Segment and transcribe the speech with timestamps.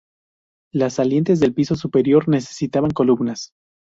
[0.73, 3.51] Las salientes del piso superior necesitaban columnas.